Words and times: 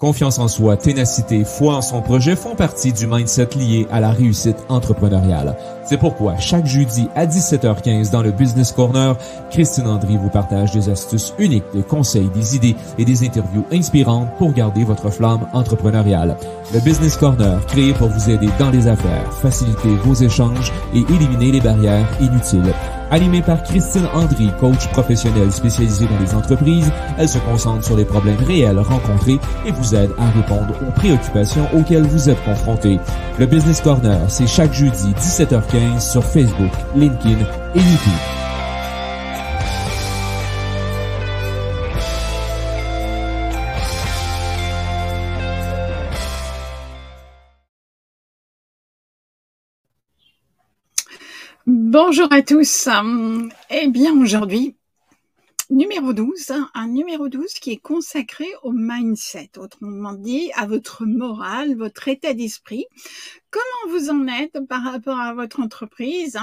Confiance 0.00 0.38
en 0.38 0.48
soi, 0.48 0.78
ténacité, 0.78 1.44
foi 1.44 1.74
en 1.74 1.82
son 1.82 2.00
projet 2.00 2.34
font 2.34 2.54
partie 2.54 2.90
du 2.90 3.06
mindset 3.06 3.50
lié 3.54 3.86
à 3.90 4.00
la 4.00 4.12
réussite 4.12 4.56
entrepreneuriale. 4.70 5.58
C'est 5.84 5.98
pourquoi 5.98 6.38
chaque 6.38 6.64
jeudi 6.64 7.08
à 7.14 7.26
17h15 7.26 8.10
dans 8.10 8.22
le 8.22 8.30
Business 8.30 8.72
Corner, 8.72 9.14
Christine 9.50 9.88
Andry 9.88 10.16
vous 10.16 10.30
partage 10.30 10.70
des 10.70 10.88
astuces 10.88 11.34
uniques, 11.38 11.70
des 11.74 11.82
conseils, 11.82 12.30
des 12.30 12.56
idées 12.56 12.76
et 12.96 13.04
des 13.04 13.26
interviews 13.26 13.66
inspirantes 13.70 14.30
pour 14.38 14.54
garder 14.54 14.84
votre 14.84 15.10
flamme 15.10 15.46
entrepreneuriale. 15.52 16.38
Le 16.72 16.80
Business 16.80 17.18
Corner, 17.18 17.60
créé 17.66 17.92
pour 17.92 18.08
vous 18.08 18.30
aider 18.30 18.48
dans 18.58 18.70
les 18.70 18.86
affaires, 18.86 19.30
faciliter 19.34 19.94
vos 20.02 20.14
échanges 20.14 20.72
et 20.94 21.00
éliminer 21.12 21.52
les 21.52 21.60
barrières 21.60 22.08
inutiles. 22.22 22.72
Animée 23.10 23.42
par 23.42 23.62
Christine 23.64 24.06
Andry, 24.14 24.50
coach 24.60 24.86
professionnel 24.88 25.50
spécialisée 25.50 26.06
dans 26.06 26.18
les 26.20 26.34
entreprises, 26.34 26.90
elle 27.18 27.28
se 27.28 27.38
concentre 27.38 27.84
sur 27.84 27.96
les 27.96 28.04
problèmes 28.04 28.42
réels 28.46 28.78
rencontrés 28.78 29.40
et 29.66 29.72
vous 29.72 29.94
aide 29.96 30.12
à 30.18 30.30
répondre 30.30 30.74
aux 30.86 30.92
préoccupations 30.92 31.66
auxquelles 31.74 32.06
vous 32.06 32.30
êtes 32.30 32.42
confrontés. 32.44 33.00
Le 33.38 33.46
Business 33.46 33.80
Corner, 33.80 34.20
c'est 34.28 34.46
chaque 34.46 34.72
jeudi 34.72 35.12
17h15 35.18 36.12
sur 36.12 36.24
Facebook, 36.24 36.72
LinkedIn 36.94 37.40
et 37.74 37.78
YouTube. 37.78 38.39
Bonjour 51.92 52.32
à 52.32 52.40
tous. 52.40 52.88
Eh 53.68 53.88
bien, 53.88 54.16
aujourd'hui, 54.22 54.76
numéro 55.70 56.12
12, 56.12 56.52
un 56.74 56.88
numéro 56.88 57.28
12 57.28 57.54
qui 57.54 57.70
est 57.70 57.76
consacré 57.76 58.46
au 58.64 58.72
mindset, 58.72 59.50
autrement 59.56 60.14
dit, 60.14 60.50
à 60.56 60.66
votre 60.66 61.06
morale, 61.06 61.76
votre 61.76 62.08
état 62.08 62.34
d'esprit. 62.34 62.86
Comment 63.50 63.96
vous 63.96 64.10
en 64.10 64.26
êtes 64.26 64.58
par 64.68 64.82
rapport 64.82 65.18
à 65.18 65.32
votre 65.34 65.60
entreprise 65.60 66.38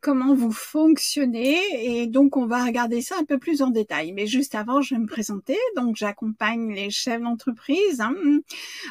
Comment 0.00 0.34
vous 0.34 0.52
fonctionnez? 0.52 1.58
Et 1.84 2.06
donc, 2.06 2.36
on 2.36 2.46
va 2.46 2.64
regarder 2.64 3.02
ça 3.02 3.16
un 3.20 3.24
peu 3.24 3.38
plus 3.38 3.62
en 3.62 3.70
détail. 3.70 4.12
Mais 4.12 4.26
juste 4.26 4.54
avant, 4.54 4.80
je 4.80 4.94
vais 4.94 5.00
me 5.00 5.06
présenter. 5.06 5.56
Donc, 5.76 5.96
j'accompagne 5.96 6.74
les 6.74 6.90
chefs 6.90 7.22
d'entreprise 7.22 8.00
hein, 8.00 8.14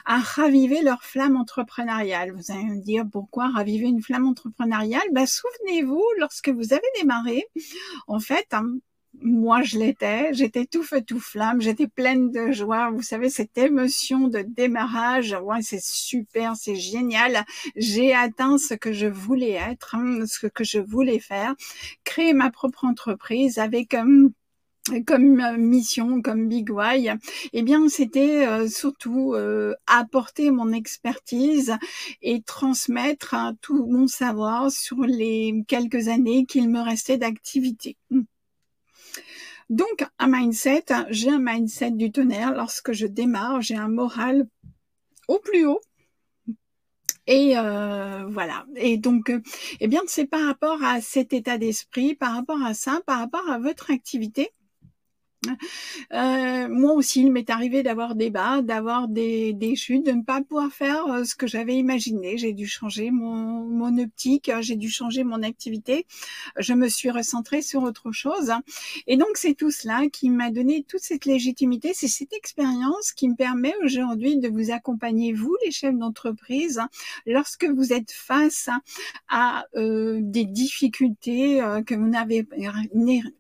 à 0.06 0.20
raviver 0.20 0.82
leur 0.84 1.04
flamme 1.04 1.36
entrepreneuriale. 1.36 2.32
Vous 2.32 2.52
allez 2.52 2.64
me 2.64 2.82
dire 2.82 3.04
pourquoi 3.12 3.50
raviver 3.50 3.88
une 3.88 4.02
flamme 4.02 4.28
entrepreneuriale? 4.28 5.02
Ben, 5.12 5.26
Souvenez-vous, 5.26 6.04
lorsque 6.20 6.50
vous 6.50 6.74
avez 6.74 6.88
démarré, 7.00 7.46
en 8.08 8.20
fait, 8.20 8.48
hein, 8.52 8.68
moi 9.22 9.62
je 9.62 9.78
l'étais, 9.78 10.34
j'étais 10.34 10.66
tout 10.66 10.84
feu 10.84 11.02
tout 11.02 11.20
flamme, 11.20 11.62
j'étais 11.62 11.88
pleine 11.88 12.32
de 12.32 12.52
joie. 12.52 12.90
Vous 12.92 13.02
savez 13.02 13.30
cette 13.30 13.58
émotion 13.58 14.28
de 14.28 14.42
démarrage, 14.42 15.36
ouais 15.44 15.62
c'est 15.62 15.84
super, 15.84 16.56
c'est 16.56 16.76
génial. 16.76 17.46
J'ai 17.76 18.14
atteint 18.14 18.58
ce 18.58 18.74
que 18.74 18.94
je 18.94 19.08
voulais 19.08 19.52
être, 19.52 19.96
hein, 19.96 20.26
ce 20.26 20.48
que 20.48 20.64
je 20.64 20.80
voulais 20.80 21.20
faire, 21.20 21.56
créer 22.04 22.34
ma 22.34 22.52
propre 22.52 22.86
entreprise 22.86 23.60
avec 23.60 23.94
euh, 24.90 25.04
comme 25.06 25.40
euh, 25.40 25.58
mission, 25.58 26.22
comme 26.22 26.48
Big 26.48 26.70
Why, 26.72 27.12
eh 27.54 27.62
bien, 27.62 27.88
c'était 27.88 28.48
euh, 28.48 28.68
surtout 28.68 29.36
apporter 29.88 30.52
mon 30.52 30.72
expertise 30.72 31.76
et 32.22 32.42
transmettre 32.42 33.34
hein, 33.34 33.56
tout 33.62 33.86
mon 33.86 34.08
savoir 34.08 34.72
sur 34.72 35.02
les 35.02 35.64
quelques 35.68 36.08
années 36.08 36.46
qu'il 36.46 36.70
me 36.70 36.82
restait 36.82 37.18
d'activité. 37.18 37.98
Donc, 39.70 40.06
un 40.20 40.28
mindset, 40.28 40.86
j'ai 41.10 41.30
un 41.30 41.40
mindset 41.40 41.92
du 41.92 42.12
tonnerre. 42.12 42.54
Lorsque 42.54 42.92
je 42.92 43.08
démarre, 43.08 43.62
j'ai 43.62 43.76
un 43.76 43.88
moral 43.88 44.48
au 45.28 45.40
plus 45.40 45.66
haut. 45.66 45.82
Et 47.28 47.58
euh, 47.58 48.26
voilà. 48.28 48.66
Et 48.76 48.98
donc, 48.98 49.32
eh 49.80 49.88
bien, 49.88 50.02
c'est 50.08 50.26
par 50.26 50.46
rapport 50.46 50.84
à 50.84 51.00
cet 51.02 51.32
état 51.34 51.58
d'esprit, 51.58 52.16
par 52.16 52.36
rapport 52.36 52.62
à 52.64 52.74
ça, 52.74 53.02
par 53.06 53.20
rapport 53.20 53.50
à 53.50 53.60
votre 53.60 53.92
activité 53.92 54.52
euh, 56.14 56.68
moi 56.70 56.94
aussi, 56.94 57.22
il 57.22 57.32
m'est 57.32 57.50
arrivé 57.50 57.84
d'avoir 57.84 58.16
des 58.16 58.30
bas, 58.30 58.62
d'avoir 58.62 59.08
des, 59.08 59.54
des, 59.54 59.76
chutes, 59.76 60.06
de 60.06 60.12
ne 60.12 60.24
pas 60.24 60.42
pouvoir 60.42 60.72
faire 60.72 61.06
euh, 61.08 61.24
ce 61.24 61.36
que 61.36 61.48
j'avais 61.48 61.76
imaginé. 61.76 62.38
J'ai 62.38 62.54
dû 62.54 62.68
changer 62.68 63.12
mon, 63.12 63.64
mon 63.66 63.98
optique, 63.98 64.52
j'ai 64.62 64.76
dû 64.76 64.90
changer 64.90 65.24
mon 65.24 65.42
activité. 65.44 66.06
Je 66.58 66.74
me 66.74 66.88
suis 66.88 67.10
recentrée 67.10 67.62
sur 67.62 67.84
autre 67.84 68.12
chose. 68.12 68.54
Et 69.08 69.18
donc, 69.18 69.30
c'est 69.36 69.56
tout 69.56 69.72
cela 69.72 70.08
qui 70.12 70.30
m'a 70.30 70.52
donné 70.52 70.84
toute 70.88 71.02
cette 71.02 71.26
légitimité. 71.26 71.92
C'est 71.94 72.08
cette 72.08 72.34
expérience 72.34 73.12
qui 73.12 73.28
me 73.28 73.36
permet 73.36 73.74
aujourd'hui 73.84 74.38
de 74.38 74.48
vous 74.48 74.72
accompagner, 74.72 75.34
vous, 75.34 75.56
les 75.66 75.72
chefs 75.72 75.96
d'entreprise, 75.96 76.82
lorsque 77.26 77.66
vous 77.66 77.94
êtes 77.94 78.12
face 78.12 78.70
à 79.30 79.66
euh, 79.76 80.20
des 80.22 80.46
difficultés 80.46 81.62
euh, 81.62 81.82
que 81.82 81.96
vous 81.96 82.08
n'avez 82.08 82.46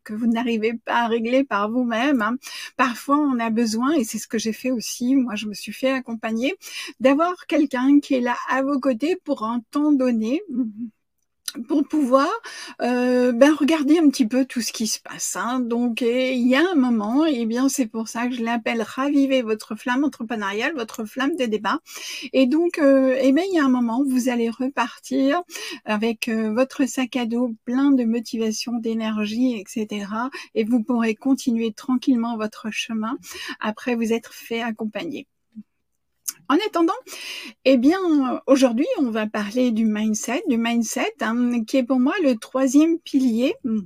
que 0.03 0.13
vous 0.13 0.27
n'arrivez 0.27 0.73
pas 0.73 1.03
à 1.03 1.07
régler 1.07 1.43
par 1.43 1.69
vous 1.69 1.83
Hein. 1.93 2.37
Parfois, 2.77 3.17
on 3.17 3.39
a 3.39 3.49
besoin, 3.49 3.93
et 3.93 4.03
c'est 4.03 4.19
ce 4.19 4.27
que 4.27 4.37
j'ai 4.37 4.53
fait 4.53 4.71
aussi, 4.71 5.15
moi 5.15 5.35
je 5.35 5.47
me 5.47 5.53
suis 5.53 5.73
fait 5.73 5.91
accompagner, 5.91 6.55
d'avoir 6.99 7.47
quelqu'un 7.47 7.99
qui 7.99 8.15
est 8.15 8.21
là 8.21 8.35
à 8.49 8.61
vos 8.61 8.79
côtés 8.79 9.15
pour 9.23 9.43
un 9.43 9.61
temps 9.71 9.91
donné 9.91 10.41
pour 11.67 11.85
pouvoir 11.87 12.29
euh, 12.81 13.31
ben, 13.31 13.53
regarder 13.53 13.99
un 13.99 14.09
petit 14.09 14.27
peu 14.27 14.45
tout 14.45 14.61
ce 14.61 14.71
qui 14.71 14.87
se 14.87 14.99
passe. 14.99 15.35
Hein. 15.35 15.59
Donc 15.59 16.01
il 16.01 16.47
y 16.47 16.55
a 16.55 16.63
un 16.71 16.75
moment, 16.75 17.25
et 17.25 17.45
bien 17.45 17.69
c'est 17.69 17.87
pour 17.87 18.07
ça 18.07 18.27
que 18.27 18.35
je 18.35 18.43
l'appelle 18.43 18.81
raviver 18.81 19.41
votre 19.41 19.75
flamme 19.75 20.03
entrepreneuriale, 20.03 20.73
votre 20.75 21.05
flamme 21.05 21.35
de 21.35 21.45
débat. 21.45 21.79
Et 22.33 22.47
donc 22.47 22.79
euh, 22.79 23.17
eh 23.19 23.31
bien 23.31 23.43
il 23.51 23.55
y 23.55 23.59
a 23.59 23.65
un 23.65 23.69
moment, 23.69 24.03
vous 24.07 24.29
allez 24.29 24.49
repartir 24.49 25.41
avec 25.85 26.27
euh, 26.27 26.53
votre 26.53 26.85
sac 26.85 27.15
à 27.15 27.25
dos 27.25 27.53
plein 27.65 27.91
de 27.91 28.05
motivation, 28.05 28.73
d'énergie, 28.73 29.55
etc. 29.59 30.07
Et 30.55 30.63
vous 30.63 30.83
pourrez 30.83 31.15
continuer 31.15 31.73
tranquillement 31.73 32.37
votre 32.37 32.71
chemin 32.71 33.17
après 33.59 33.95
vous 33.95 34.13
être 34.13 34.33
fait 34.33 34.61
accompagner. 34.61 35.27
En 36.51 36.57
attendant, 36.67 36.91
eh 37.63 37.77
bien, 37.77 37.97
aujourd'hui, 38.45 38.85
on 38.99 39.09
va 39.09 39.25
parler 39.25 39.71
du 39.71 39.85
mindset, 39.85 40.43
du 40.49 40.57
mindset 40.57 41.13
hein, 41.21 41.63
qui 41.63 41.77
est 41.77 41.83
pour 41.83 41.97
moi 41.97 42.13
le 42.21 42.35
troisième 42.35 42.99
pilier 42.99 43.55
euh, 43.65 43.79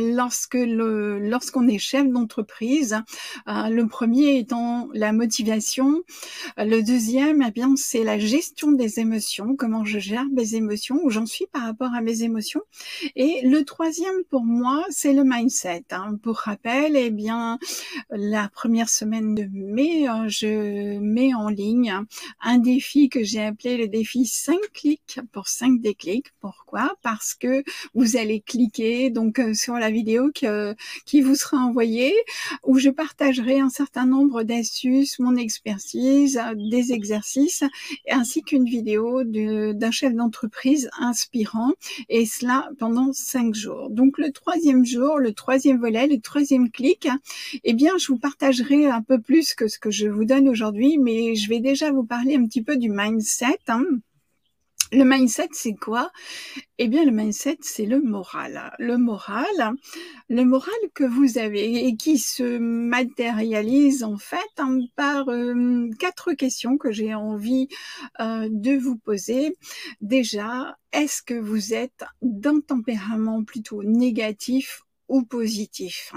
lorsque 0.00 0.54
le 0.54 1.18
lorsqu'on 1.18 1.68
est 1.68 1.78
chef 1.78 2.08
d'entreprise. 2.08 3.00
Euh, 3.48 3.68
le 3.68 3.86
premier 3.86 4.38
étant 4.38 4.88
la 4.92 5.12
motivation, 5.12 6.02
euh, 6.58 6.64
le 6.64 6.82
deuxième, 6.82 7.42
eh 7.46 7.50
bien, 7.50 7.74
c'est 7.76 8.04
la 8.04 8.18
gestion 8.18 8.72
des 8.72 9.00
émotions, 9.00 9.56
comment 9.56 9.84
je 9.84 9.98
gère 9.98 10.26
mes 10.32 10.54
émotions, 10.54 11.00
où 11.02 11.10
j'en 11.10 11.26
suis 11.26 11.46
par 11.46 11.62
rapport 11.62 11.92
à 11.94 12.00
mes 12.00 12.22
émotions. 12.22 12.62
Et 13.16 13.40
le 13.44 13.64
troisième 13.64 14.24
pour 14.28 14.44
moi, 14.44 14.84
c'est 14.90 15.12
le 15.12 15.24
mindset. 15.24 15.84
Hein. 15.90 16.18
Pour 16.22 16.36
rappel, 16.36 16.96
eh 16.96 17.10
bien, 17.10 17.58
la 18.10 18.48
première 18.48 18.88
semaine 18.88 19.34
de 19.34 19.48
mai, 19.52 20.06
je 20.28 20.98
mets 20.98 21.34
en 21.34 21.48
ligne 21.48 21.94
un 22.42 22.58
défi 22.58 23.08
que 23.08 23.22
j'ai 23.22 23.42
appelé 23.42 23.76
le 23.76 23.88
défi 23.88 24.26
5 24.26 24.58
clics 24.72 25.20
pour 25.32 25.48
5 25.48 25.80
déclics. 25.80 26.26
Pourquoi? 26.40 26.94
Parce 27.02 27.34
que 27.34 27.62
vous 27.94 28.16
allez 28.16 28.40
cliquer 28.40 29.10
donc 29.10 29.40
la 29.76 29.90
vidéo 29.90 30.30
qui 30.32 31.20
vous 31.20 31.34
sera 31.34 31.58
envoyée 31.58 32.14
où 32.64 32.78
je 32.78 32.90
partagerai 32.90 33.60
un 33.60 33.68
certain 33.68 34.06
nombre 34.06 34.42
d'astuces, 34.42 35.18
mon 35.18 35.36
expertise, 35.36 36.40
des 36.56 36.92
exercices 36.92 37.64
ainsi 38.08 38.42
qu'une 38.42 38.64
vidéo 38.64 39.22
d'un 39.24 39.90
chef 39.90 40.14
d'entreprise 40.14 40.90
inspirant 40.98 41.72
et 42.08 42.26
cela 42.26 42.68
pendant 42.78 43.12
cinq 43.12 43.54
jours. 43.54 43.90
Donc 43.90 44.18
le 44.18 44.32
troisième 44.32 44.84
jour, 44.84 45.18
le 45.18 45.32
troisième 45.32 45.78
volet, 45.78 46.06
le 46.06 46.20
troisième 46.20 46.70
clic, 46.70 47.08
eh 47.64 47.72
bien 47.74 47.98
je 47.98 48.08
vous 48.08 48.18
partagerai 48.18 48.86
un 48.86 49.02
peu 49.02 49.20
plus 49.20 49.54
que 49.54 49.68
ce 49.68 49.78
que 49.78 49.90
je 49.90 50.08
vous 50.08 50.24
donne 50.24 50.48
aujourd'hui, 50.48 50.98
mais 50.98 51.34
je 51.34 51.48
vais 51.48 51.60
déjà 51.60 51.90
vous 51.90 52.04
parler 52.04 52.36
un 52.36 52.46
petit 52.46 52.62
peu 52.62 52.76
du 52.76 52.90
mindset. 52.90 53.58
Hein. 53.68 53.84
Le 54.92 55.04
mindset, 55.04 55.50
c'est 55.52 55.74
quoi? 55.74 56.10
Eh 56.78 56.88
bien, 56.88 57.04
le 57.04 57.12
mindset, 57.12 57.58
c'est 57.60 57.86
le 57.86 58.00
moral. 58.00 58.74
Le 58.80 58.98
moral, 58.98 59.44
le 60.28 60.44
moral 60.44 60.74
que 60.94 61.04
vous 61.04 61.38
avez 61.38 61.86
et 61.86 61.96
qui 61.96 62.18
se 62.18 62.58
matérialise 62.58 64.02
en 64.02 64.16
fait 64.16 64.38
hein, 64.58 64.80
par 64.96 65.28
euh, 65.28 65.88
quatre 66.00 66.32
questions 66.32 66.76
que 66.76 66.90
j'ai 66.90 67.14
envie 67.14 67.68
euh, 68.20 68.48
de 68.50 68.76
vous 68.76 68.96
poser. 68.96 69.56
Déjà, 70.00 70.76
est-ce 70.92 71.22
que 71.22 71.34
vous 71.34 71.72
êtes 71.72 72.04
d'un 72.20 72.60
tempérament 72.60 73.44
plutôt 73.44 73.84
négatif 73.84 74.82
ou 75.08 75.22
positif? 75.22 76.12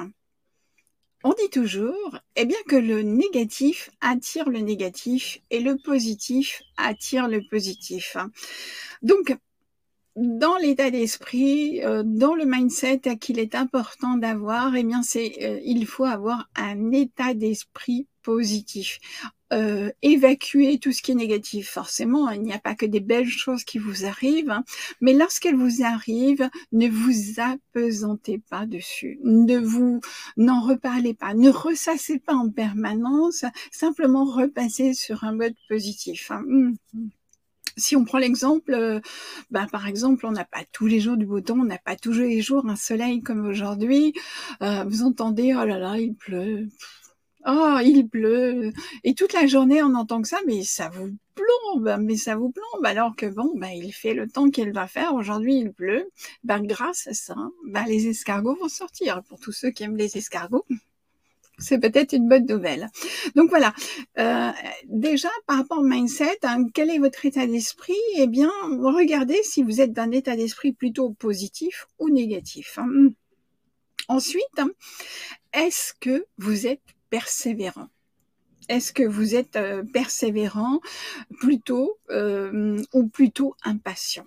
On 1.24 1.34
dit 1.34 1.50
toujours, 1.50 2.18
eh 2.36 2.46
bien, 2.46 2.58
que 2.68 2.76
le 2.76 3.02
négatif 3.02 3.90
attire 4.02 4.50
le 4.50 4.60
négatif 4.60 5.40
et 5.50 5.60
le 5.60 5.78
positif 5.84 6.62
attire 6.78 7.28
le 7.28 7.42
positif. 7.50 8.18
Donc, 9.02 9.36
dans 10.16 10.58
l'état 10.58 10.92
d'esprit, 10.92 11.84
euh, 11.84 12.04
dans 12.06 12.36
le 12.36 12.46
mindset 12.46 13.18
qu'il 13.20 13.40
est 13.40 13.56
important 13.56 14.18
d'avoir, 14.18 14.76
eh 14.76 14.84
bien, 14.84 15.02
c'est, 15.02 15.34
euh, 15.42 15.60
il 15.64 15.88
faut 15.88 16.06
avoir 16.06 16.50
un 16.56 16.92
état 16.92 17.34
d'esprit 17.34 18.08
positif. 18.22 19.00
Euh, 19.54 19.92
évacuer 20.02 20.80
tout 20.80 20.92
ce 20.92 21.04
qui 21.04 21.12
est 21.12 21.16
négatif. 21.16 21.70
Forcément, 21.70 22.32
il 22.32 22.42
n'y 22.42 22.54
a 22.54 22.60
pas 22.60 22.74
que 22.74 22.88
des 22.88 23.00
belles 23.00 23.30
choses 23.30 23.64
qui 23.64 23.78
vous 23.78 24.06
arrivent, 24.06 24.50
hein. 24.50 24.64
mais 25.00 25.14
lorsqu'elles 25.14 25.56
vous 25.56 25.84
arrivent, 25.84 26.50
ne 26.72 26.88
vous 26.90 27.40
apesantez 27.40 28.42
pas 28.50 28.66
dessus, 28.66 29.20
ne 29.24 29.60
vous 29.60 30.02
n'en 30.38 30.62
reparlez 30.62 31.14
pas, 31.14 31.36
ne 31.36 31.52
ressassez 31.52 32.18
pas 32.18 32.34
en 32.34 32.50
permanence, 32.50 33.46
simplement 33.72 34.26
repassez 34.26 34.96
sur 34.96 35.24
un 35.24 35.34
mode 35.34 35.56
positif. 35.70 36.32
Hein. 36.32 36.44
Hum, 36.48 36.76
hum. 36.96 37.10
Si 37.76 37.96
on 37.96 38.06
prend 38.06 38.20
l'exemple, 38.20 38.74
euh, 38.74 39.00
bah, 39.50 39.66
par 39.72 39.88
exemple, 39.88 40.28
on 40.28 40.32
n'a 40.32 40.46
pas 40.46 40.64
tous 40.72 40.86
les 40.86 41.00
jours 41.00 41.18
du 41.18 41.26
beau 41.26 41.42
temps, 41.42 41.60
on 41.60 41.66
n'a 41.66 41.80
pas 41.80 41.96
tous 41.96 42.14
les 42.14 42.42
jours 42.42 42.68
un 42.68 42.76
soleil 42.76 43.22
comme 43.22 43.46
aujourd'hui. 43.48 44.14
Euh, 44.62 44.84
vous 44.84 45.02
entendez, 45.04 45.56
oh 45.56 45.66
là 45.66 45.80
là, 45.80 45.98
il 45.98 46.14
pleut, 46.14 46.68
Oh, 47.46 47.78
il 47.84 48.08
pleut. 48.08 48.72
Et 49.04 49.16
toute 49.16 49.34
la 49.34 49.48
journée, 49.48 49.84
on 49.84 49.96
entend 49.96 50.22
que 50.22 50.28
ça, 50.28 50.40
mais 50.48 50.64
ça 50.64 50.90
vous 50.90 51.10
plombe, 51.36 51.98
mais 52.00 52.16
ça 52.16 52.36
vous 52.36 52.52
plombe. 52.52 52.86
Alors 52.86 53.16
que 53.16 53.26
bon, 53.26 53.52
bah, 53.56 53.74
il 53.74 53.92
fait 53.92 54.14
le 54.14 54.30
temps 54.30 54.50
qu'il 54.50 54.72
va 54.72 54.88
faire. 54.88 55.14
Aujourd'hui, 55.14 55.58
il 55.58 55.74
pleut. 55.74 56.10
Bah, 56.44 56.60
grâce 56.62 57.08
à 57.08 57.14
ça, 57.14 57.36
bah, 57.66 57.84
les 57.88 58.08
escargots 58.08 58.56
vont 58.56 58.70
sortir. 58.70 59.24
Pour 59.24 59.40
tous 59.40 59.52
ceux 59.52 59.72
qui 59.72 59.84
aiment 59.84 59.98
les 59.98 60.18
escargots, 60.18 60.66
c'est 61.58 61.80
peut-être 61.80 62.14
une 62.14 62.30
bonne 62.30 62.46
nouvelle. 62.46 62.90
Donc 63.36 63.50
voilà. 63.50 63.74
Euh, 64.20 64.52
déjà, 64.86 65.30
par 65.46 65.58
rapport 65.58 65.80
au 65.80 65.84
mindset, 65.84 66.40
hein, 66.44 66.68
quel 66.74 66.90
est 66.90 67.00
votre 67.00 67.26
état 67.26 67.46
d'esprit? 67.46 67.94
Eh 68.16 68.28
bien, 68.28 68.52
regardez 68.80 69.42
si 69.44 69.64
vous 69.64 69.82
êtes 69.82 69.92
d'un 69.92 70.12
état 70.12 70.38
d'esprit 70.38 70.72
plutôt 70.72 71.12
positif 71.12 71.88
ou 72.00 72.10
négatif. 72.10 72.80
Hein. 72.80 73.10
Ensuite, 74.08 74.62
est-ce 75.54 75.94
que 76.00 76.26
vous 76.38 76.68
êtes 76.68 76.82
persévérant. 77.14 77.90
Est-ce 78.70 78.92
que 78.92 79.04
vous 79.04 79.36
êtes 79.36 79.56
euh, 79.56 79.84
persévérant 79.84 80.80
plutôt 81.40 82.00
euh, 82.10 82.82
ou 82.92 83.08
plutôt 83.08 83.56
impatient? 83.64 84.26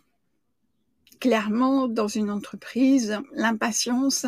Clairement, 1.19 1.89
dans 1.89 2.07
une 2.07 2.31
entreprise, 2.31 3.19
l'impatience, 3.33 4.25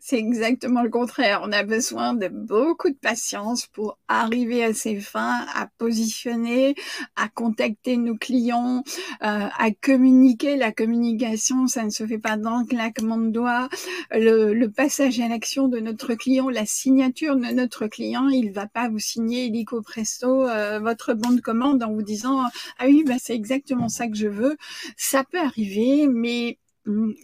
c'est 0.00 0.18
exactement 0.18 0.82
le 0.82 0.90
contraire. 0.90 1.42
On 1.44 1.52
a 1.52 1.62
besoin 1.62 2.14
de 2.14 2.28
beaucoup 2.28 2.88
de 2.88 2.96
patience 2.96 3.66
pour 3.66 3.98
arriver 4.08 4.64
à 4.64 4.72
ses 4.72 4.98
fins, 4.98 5.46
à 5.54 5.68
positionner, 5.78 6.74
à 7.16 7.28
contacter 7.28 7.96
nos 7.96 8.16
clients, 8.16 8.82
euh, 9.22 9.48
à 9.56 9.70
communiquer. 9.82 10.56
La 10.56 10.72
communication, 10.72 11.66
ça 11.66 11.84
ne 11.84 11.90
se 11.90 12.06
fait 12.06 12.18
pas 12.18 12.36
d'un 12.36 12.64
claquement 12.64 13.18
de 13.18 13.28
doigts. 13.28 13.68
Le, 14.10 14.68
passage 14.70 15.18
à 15.20 15.28
l'action 15.28 15.68
de 15.68 15.80
notre 15.80 16.14
client, 16.14 16.48
la 16.48 16.64
signature 16.64 17.36
de 17.36 17.46
notre 17.46 17.86
client, 17.86 18.28
il 18.28 18.52
va 18.52 18.66
pas 18.66 18.88
vous 18.88 19.00
signer 19.00 19.46
illico 19.46 19.82
presto 19.82 20.48
euh, 20.48 20.78
votre 20.78 21.12
bon 21.12 21.32
de 21.32 21.40
commande 21.40 21.82
en 21.82 21.92
vous 21.92 22.02
disant 22.02 22.44
ah 22.78 22.84
oui, 22.86 23.04
bah, 23.04 23.16
c'est 23.20 23.34
exactement 23.34 23.88
ça 23.88 24.06
que 24.08 24.16
je 24.16 24.28
veux. 24.28 24.56
Ça 24.96 25.24
peut 25.24 25.40
arriver, 25.40 26.06
mais 26.08 26.58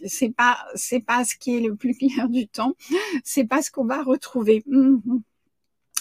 c'est 0.05 0.33
pas 0.33 0.57
c'est 0.75 0.99
pas 0.99 1.25
ce 1.25 1.35
qui 1.35 1.57
est 1.57 1.61
le 1.61 1.75
plus 1.75 1.93
clair 1.97 2.29
du 2.29 2.47
temps, 2.47 2.73
c'est 3.23 3.45
pas 3.45 3.61
ce 3.61 3.71
qu'on 3.71 3.85
va 3.85 4.03
retrouver. 4.03 4.63
Mmh, 4.67 4.97
mmh. 5.05 5.21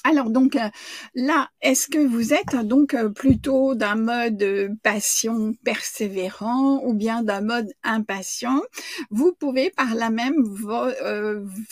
Alors 0.08 0.30
donc 0.30 0.54
euh, 0.54 0.68
là, 1.16 1.50
est-ce 1.62 1.88
que 1.88 1.98
vous 1.98 2.32
êtes 2.32 2.54
donc 2.54 2.94
euh, 2.94 3.08
plutôt 3.08 3.74
d'un 3.74 3.96
mode 3.96 4.40
euh, 4.40 4.68
passion 4.84 5.54
persévérant 5.64 6.80
ou 6.84 6.94
bien 6.94 7.24
d'un 7.24 7.40
mode 7.40 7.72
impatient? 7.82 8.62
Vous 9.10 9.32
pouvez 9.32 9.70
par 9.70 9.96
là 9.96 10.10
même 10.10 10.36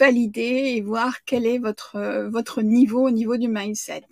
valider 0.00 0.74
et 0.74 0.80
voir 0.80 1.18
quel 1.24 1.46
est 1.46 1.58
votre 1.58 2.28
votre 2.28 2.62
niveau 2.62 3.06
au 3.06 3.10
niveau 3.12 3.36
du 3.36 3.46
mindset. 3.46 4.02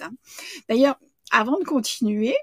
D'ailleurs, 0.69 1.00
avant 1.32 1.58
de 1.58 1.64
continuer, 1.64 2.36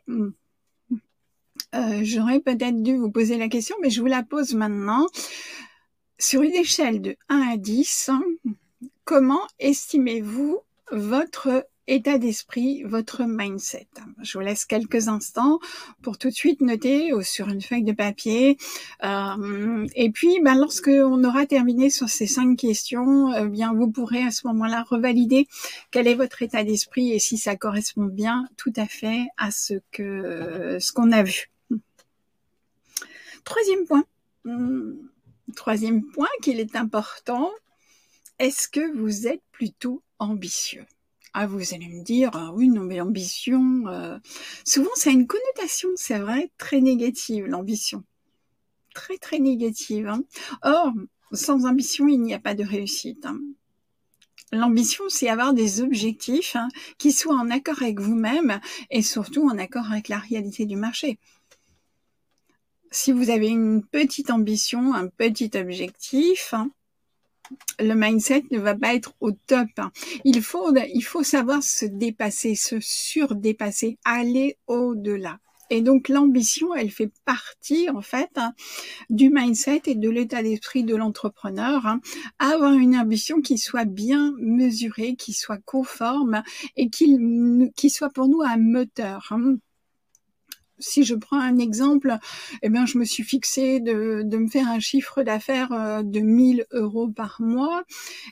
euh, 1.75 2.01
j'aurais 2.03 2.39
peut-être 2.39 2.81
dû 2.81 2.97
vous 2.97 3.11
poser 3.11 3.37
la 3.37 3.47
question, 3.47 3.75
mais 3.81 3.89
je 3.89 4.01
vous 4.01 4.07
la 4.07 4.23
pose 4.23 4.53
maintenant. 4.53 5.07
Sur 6.17 6.41
une 6.41 6.55
échelle 6.55 7.01
de 7.01 7.15
1 7.29 7.53
à 7.53 7.57
10, 7.57 8.09
comment 9.05 9.41
estimez-vous 9.59 10.59
votre 10.91 11.65
état 11.85 12.17
d'esprit, 12.17 12.83
votre 12.83 13.23
mindset? 13.23 13.87
Je 14.21 14.37
vous 14.37 14.43
laisse 14.43 14.65
quelques 14.65 15.07
instants 15.07 15.59
pour 16.01 16.17
tout 16.17 16.29
de 16.29 16.33
suite 16.33 16.61
noter 16.61 17.11
sur 17.21 17.49
une 17.49 17.61
feuille 17.61 17.83
de 17.83 17.93
papier. 17.93 18.57
Euh, 19.03 19.87
et 19.95 20.09
puis, 20.09 20.39
ben, 20.43 20.55
lorsque 20.55 20.89
on 20.89 21.23
aura 21.23 21.45
terminé 21.45 21.89
sur 21.89 22.09
ces 22.09 22.27
cinq 22.27 22.57
questions, 22.57 23.33
eh 23.33 23.47
bien, 23.47 23.73
vous 23.73 23.89
pourrez 23.89 24.23
à 24.23 24.31
ce 24.31 24.45
moment-là 24.47 24.83
revalider 24.89 25.47
quel 25.91 26.07
est 26.07 26.15
votre 26.15 26.41
état 26.41 26.63
d'esprit 26.63 27.13
et 27.13 27.19
si 27.19 27.37
ça 27.37 27.55
correspond 27.55 28.05
bien 28.05 28.47
tout 28.57 28.73
à 28.75 28.87
fait 28.87 29.27
à 29.37 29.51
ce 29.51 29.75
que 29.91 30.77
ce 30.79 30.91
qu'on 30.91 31.11
a 31.11 31.21
vu. 31.23 31.49
Troisième 33.43 33.85
point. 33.85 34.03
Hmm, 34.45 34.93
troisième 35.55 36.03
point 36.11 36.27
qu'il 36.41 36.59
est 36.59 36.75
important. 36.75 37.51
Est-ce 38.39 38.67
que 38.67 38.95
vous 38.97 39.27
êtes 39.27 39.43
plutôt 39.51 40.01
ambitieux? 40.19 40.85
Ah, 41.33 41.45
vous 41.45 41.73
allez 41.73 41.87
me 41.87 42.03
dire, 42.03 42.31
ah 42.33 42.51
oui, 42.53 42.69
non, 42.69 42.81
mais 42.81 42.97
l'ambition, 42.97 43.87
euh, 43.87 44.17
souvent 44.65 44.89
ça 44.95 45.11
a 45.11 45.13
une 45.13 45.27
connotation, 45.27 45.89
c'est 45.95 46.17
vrai, 46.17 46.49
très 46.57 46.81
négative, 46.81 47.45
l'ambition. 47.45 48.03
Très, 48.95 49.17
très 49.17 49.39
négative. 49.39 50.07
Hein. 50.07 50.23
Or, 50.63 50.91
sans 51.31 51.65
ambition, 51.65 52.07
il 52.07 52.21
n'y 52.21 52.33
a 52.33 52.39
pas 52.39 52.55
de 52.55 52.63
réussite. 52.63 53.25
Hein. 53.25 53.39
L'ambition, 54.51 55.03
c'est 55.09 55.29
avoir 55.29 55.53
des 55.53 55.81
objectifs 55.81 56.55
hein, 56.55 56.69
qui 56.97 57.11
soient 57.11 57.35
en 57.35 57.51
accord 57.51 57.83
avec 57.83 57.99
vous-même 57.99 58.59
et 58.89 59.03
surtout 59.03 59.47
en 59.47 59.57
accord 59.59 59.91
avec 59.91 60.07
la 60.07 60.17
réalité 60.17 60.65
du 60.65 60.75
marché 60.75 61.19
si 62.91 63.11
vous 63.11 63.29
avez 63.29 63.47
une 63.47 63.83
petite 63.83 64.31
ambition, 64.31 64.93
un 64.93 65.07
petit 65.07 65.51
objectif, 65.55 66.53
le 67.79 67.93
mindset 67.93 68.45
ne 68.51 68.59
va 68.59 68.75
pas 68.75 68.93
être 68.93 69.13
au 69.19 69.31
top. 69.31 69.69
Il 70.23 70.41
faut, 70.41 70.73
il 70.93 71.01
faut 71.01 71.23
savoir 71.23 71.63
se 71.63 71.85
dépasser, 71.85 72.55
se 72.55 72.79
surdépasser, 72.79 73.97
aller 74.05 74.57
au-delà. 74.67 75.39
Et 75.71 75.81
donc 75.81 76.09
l'ambition, 76.09 76.73
elle 76.73 76.89
fait 76.89 77.11
partie 77.25 77.89
en 77.89 78.01
fait 78.01 78.39
du 79.09 79.29
mindset 79.29 79.83
et 79.85 79.95
de 79.95 80.09
l'état 80.09 80.41
d'esprit 80.41 80.83
de 80.83 80.95
l'entrepreneur. 80.95 81.97
avoir 82.39 82.73
une 82.73 82.95
ambition 82.97 83.41
qui 83.41 83.59
soit 83.59 83.85
bien 83.85 84.33
mesurée, 84.39 85.15
qui 85.15 85.33
soit 85.33 85.59
conforme 85.63 86.41
et 86.75 86.89
qui, 86.89 87.17
qui 87.75 87.89
soit 87.91 88.09
pour 88.09 88.27
nous 88.27 88.41
un 88.41 88.57
moteur 88.57 89.31
si 90.79 91.03
je 91.03 91.15
prends 91.15 91.39
un 91.39 91.57
exemple, 91.57 92.17
eh 92.61 92.69
bien, 92.69 92.85
je 92.85 92.97
me 92.97 93.05
suis 93.05 93.23
fixé 93.23 93.79
de, 93.79 94.23
de 94.23 94.37
me 94.37 94.47
faire 94.47 94.67
un 94.67 94.79
chiffre 94.79 95.23
d'affaires 95.23 95.71
euh, 95.71 96.03
de 96.03 96.19
1000 96.19 96.65
euros 96.71 97.09
par 97.09 97.37
mois. 97.41 97.83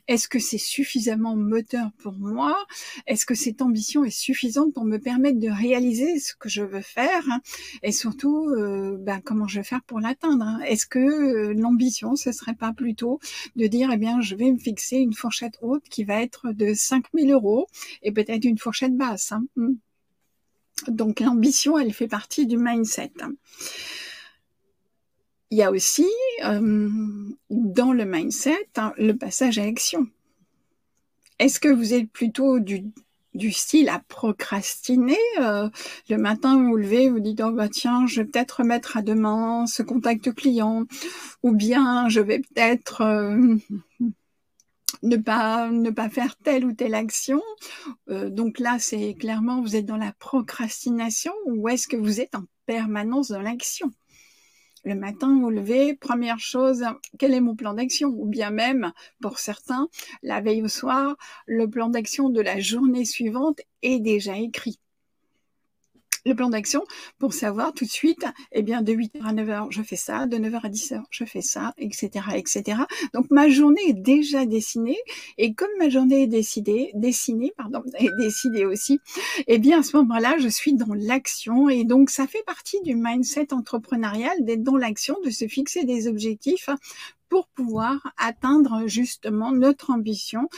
Est-ce 0.07 0.27
que 0.27 0.39
c'est 0.39 0.57
suffisamment 0.57 1.35
moteur 1.35 1.91
pour 1.97 2.13
moi? 2.13 2.57
Est-ce 3.05 3.25
que 3.25 3.35
cette 3.35 3.61
ambition 3.61 4.03
est 4.03 4.09
suffisante 4.09 4.73
pour 4.73 4.85
me 4.85 4.97
permettre 4.97 5.39
de 5.39 5.49
réaliser 5.49 6.19
ce 6.19 6.33
que 6.35 6.49
je 6.49 6.63
veux 6.63 6.81
faire? 6.81 7.23
Et 7.83 7.91
surtout, 7.91 8.49
euh, 8.49 8.97
ben, 8.99 9.21
comment 9.23 9.47
je 9.47 9.59
vais 9.59 9.65
faire 9.65 9.83
pour 9.83 9.99
l'atteindre 9.99 10.45
hein? 10.45 10.59
Est-ce 10.65 10.87
que 10.87 10.99
euh, 10.99 11.53
l'ambition, 11.53 12.15
ce 12.15 12.31
serait 12.31 12.55
pas 12.55 12.73
plutôt 12.73 13.19
de 13.55 13.67
dire, 13.67 13.89
eh 13.93 13.97
bien, 13.97 14.21
je 14.21 14.35
vais 14.35 14.51
me 14.51 14.57
fixer 14.57 14.97
une 14.97 15.13
fourchette 15.13 15.57
haute 15.61 15.83
qui 15.89 16.03
va 16.03 16.21
être 16.21 16.51
de 16.51 16.73
5000 16.73 17.31
euros 17.31 17.67
et 18.03 18.11
peut-être 18.11 18.45
une 18.45 18.57
fourchette 18.57 18.95
basse 18.95 19.31
hein? 19.31 19.43
Donc 20.87 21.19
l'ambition, 21.19 21.77
elle 21.77 21.93
fait 21.93 22.07
partie 22.07 22.45
du 22.45 22.57
mindset. 22.57 23.11
Il 25.49 25.57
y 25.57 25.63
a 25.63 25.71
aussi 25.71 26.07
euh, 26.45 26.89
dans 27.49 27.93
le 27.93 28.05
mindset 28.05 28.67
hein, 28.75 28.93
le 28.97 29.13
passage 29.13 29.57
à 29.57 29.65
l'action. 29.65 30.07
Est-ce 31.39 31.59
que 31.59 31.69
vous 31.69 31.93
êtes 31.93 32.09
plutôt 32.11 32.59
du, 32.59 32.85
du 33.33 33.51
style 33.51 33.89
à 33.89 33.99
procrastiner 34.07 35.17
euh, 35.39 35.69
Le 36.09 36.17
matin, 36.17 36.57
vous 36.57 36.69
vous 36.69 36.75
levez, 36.75 37.09
vous 37.09 37.19
dites, 37.19 37.41
oh 37.41 37.51
bah 37.51 37.69
tiens, 37.69 38.07
je 38.07 38.21
vais 38.21 38.27
peut-être 38.27 38.59
remettre 38.59 38.97
à 38.97 39.01
demain 39.01 39.65
ce 39.67 39.83
contact 39.83 40.33
client, 40.33 40.85
ou 41.43 41.53
bien 41.53 42.09
je 42.09 42.19
vais 42.19 42.39
peut-être... 42.39 43.01
Euh, 43.01 43.55
ne 45.03 45.17
pas 45.17 45.69
ne 45.69 45.89
pas 45.89 46.09
faire 46.09 46.37
telle 46.37 46.65
ou 46.65 46.73
telle 46.73 46.95
action. 46.95 47.41
Euh, 48.09 48.29
donc 48.29 48.59
là, 48.59 48.77
c'est 48.79 49.13
clairement 49.15 49.61
vous 49.61 49.75
êtes 49.75 49.85
dans 49.85 49.97
la 49.97 50.13
procrastination 50.13 51.33
ou 51.45 51.69
est-ce 51.69 51.87
que 51.87 51.97
vous 51.97 52.21
êtes 52.21 52.35
en 52.35 52.43
permanence 52.65 53.29
dans 53.29 53.41
l'action? 53.41 53.91
Le 54.83 54.95
matin, 54.95 55.39
vous 55.41 55.49
levez, 55.49 55.95
première 55.95 56.39
chose, 56.39 56.85
quel 57.19 57.33
est 57.33 57.41
mon 57.41 57.55
plan 57.55 57.73
d'action? 57.73 58.09
Ou 58.09 58.25
bien 58.25 58.51
même, 58.51 58.93
pour 59.21 59.39
certains, 59.39 59.89
la 60.23 60.39
veille 60.39 60.61
au 60.61 60.69
soir, 60.69 61.17
le 61.45 61.69
plan 61.69 61.89
d'action 61.89 62.29
de 62.29 62.39
la 62.39 62.59
journée 62.59 63.03
suivante 63.03 63.59
est 63.81 63.99
déjà 63.99 64.37
écrit 64.37 64.79
le 66.27 66.35
plan 66.35 66.49
d'action 66.49 66.83
pour 67.17 67.33
savoir 67.33 67.73
tout 67.73 67.85
de 67.85 67.89
suite, 67.89 68.25
eh 68.51 68.61
bien, 68.61 68.81
de 68.81 68.93
8h 68.93 69.23
à 69.23 69.33
9h, 69.33 69.67
je 69.71 69.81
fais 69.81 69.95
ça, 69.95 70.25
de 70.25 70.37
9h 70.37 70.59
à 70.63 70.69
10h, 70.69 71.03
je 71.09 71.25
fais 71.25 71.41
ça, 71.41 71.73
etc., 71.77 72.09
etc. 72.35 72.81
Donc, 73.13 73.27
ma 73.31 73.49
journée 73.49 73.81
est 73.87 73.93
déjà 73.93 74.45
dessinée. 74.45 74.97
Et 75.37 75.53
comme 75.53 75.69
ma 75.79 75.89
journée 75.89 76.23
est 76.23 76.27
décidée, 76.27 76.91
dessinée, 76.93 77.53
pardon, 77.57 77.83
et 77.99 78.09
décidée 78.19 78.65
aussi, 78.65 78.99
eh 79.47 79.57
bien, 79.57 79.79
à 79.79 79.83
ce 79.83 79.97
moment-là, 79.97 80.37
je 80.39 80.47
suis 80.47 80.73
dans 80.73 80.93
l'action. 80.93 81.69
Et 81.69 81.83
donc, 81.83 82.09
ça 82.09 82.27
fait 82.27 82.43
partie 82.45 82.81
du 82.81 82.95
mindset 82.95 83.53
entrepreneurial 83.53 84.43
d'être 84.43 84.63
dans 84.63 84.77
l'action, 84.77 85.15
de 85.23 85.29
se 85.29 85.47
fixer 85.47 85.85
des 85.85 86.07
objectifs 86.07 86.69
pour 87.29 87.47
pouvoir 87.47 88.13
atteindre 88.17 88.87
justement 88.87 89.51
notre 89.51 89.91
ambition, 89.91 90.49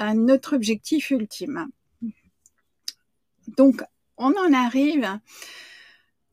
euh, 0.00 0.12
notre 0.12 0.56
objectif 0.56 1.10
ultime. 1.10 1.68
Donc, 3.56 3.82
on 4.18 4.32
en 4.36 4.52
arrive 4.52 5.18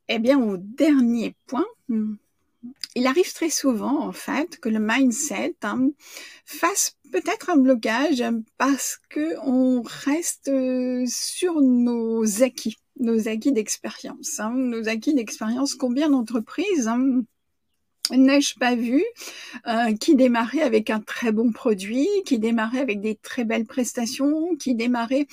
eh 0.07 0.19
bien, 0.19 0.39
au 0.39 0.57
dernier 0.57 1.35
point. 1.47 1.65
Il 2.95 3.07
arrive 3.07 3.31
très 3.33 3.49
souvent, 3.49 3.99
en 3.99 4.11
fait, 4.11 4.59
que 4.59 4.69
le 4.69 4.79
mindset 4.79 5.55
hein, 5.63 5.89
fasse 6.45 6.97
peut-être 7.11 7.49
un 7.49 7.57
blocage 7.57 8.23
parce 8.57 8.99
que 9.09 9.37
on 9.43 9.81
reste 9.83 10.51
sur 11.07 11.61
nos 11.61 12.43
acquis, 12.43 12.77
nos 12.99 13.27
acquis 13.27 13.51
d'expérience, 13.51 14.39
hein, 14.39 14.51
nos 14.55 14.87
acquis 14.87 15.13
d'expérience. 15.13 15.75
Combien 15.75 16.09
d'entreprises 16.09 16.87
hein, 16.87 17.23
n'ai-je 18.11 18.55
pas 18.55 18.75
vu, 18.75 19.03
euh, 19.67 19.95
qui 19.95 20.15
démarrait 20.15 20.61
avec 20.61 20.89
un 20.89 20.99
très 20.99 21.31
bon 21.31 21.51
produit, 21.51 22.07
qui 22.25 22.39
démarrait 22.39 22.79
avec 22.79 23.01
des 23.01 23.15
très 23.15 23.45
belles 23.45 23.65
prestations, 23.65 24.55
qui 24.57 24.75
démarrait 24.75 25.27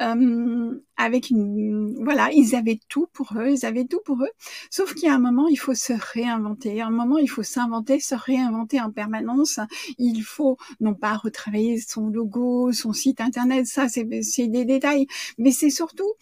euh, 0.00 0.80
avec 0.96 1.30
une... 1.30 1.94
Voilà, 2.02 2.30
ils 2.32 2.54
avaient 2.54 2.78
tout 2.88 3.08
pour 3.12 3.32
eux, 3.36 3.50
ils 3.50 3.66
avaient 3.66 3.84
tout 3.84 4.00
pour 4.04 4.22
eux. 4.22 4.30
Sauf 4.70 4.94
qu'il 4.94 5.08
y 5.08 5.10
a 5.10 5.14
un 5.14 5.18
moment, 5.18 5.48
il 5.48 5.56
faut 5.56 5.74
se 5.74 5.92
réinventer. 5.92 6.80
À 6.80 6.86
un 6.86 6.90
moment, 6.90 7.18
il 7.18 7.28
faut 7.28 7.42
s'inventer, 7.42 8.00
se 8.00 8.14
réinventer 8.14 8.80
en 8.80 8.90
permanence. 8.90 9.58
Il 9.98 10.22
faut 10.22 10.56
non 10.80 10.94
pas 10.94 11.16
retravailler 11.16 11.80
son 11.80 12.08
logo, 12.08 12.72
son 12.72 12.92
site 12.92 13.20
internet, 13.20 13.66
ça 13.66 13.88
c'est 13.88 14.04
des 14.04 14.64
détails, 14.64 15.06
mais 15.38 15.50
c'est 15.52 15.70
surtout, 15.70 16.12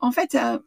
en 0.00 0.10
fait, 0.12 0.34
euh, 0.34 0.58